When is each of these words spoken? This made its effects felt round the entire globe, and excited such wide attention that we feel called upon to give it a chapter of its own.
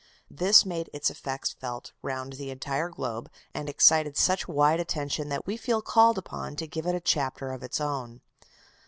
This 0.31 0.65
made 0.65 0.89
its 0.93 1.11
effects 1.11 1.53
felt 1.53 1.91
round 2.01 2.33
the 2.33 2.49
entire 2.49 2.89
globe, 2.89 3.29
and 3.53 3.69
excited 3.69 4.17
such 4.17 4.47
wide 4.47 4.79
attention 4.79 5.29
that 5.29 5.45
we 5.45 5.57
feel 5.57 5.83
called 5.83 6.17
upon 6.17 6.55
to 6.55 6.65
give 6.65 6.87
it 6.87 6.95
a 6.95 6.99
chapter 6.99 7.51
of 7.51 7.61
its 7.61 7.79
own. 7.79 8.21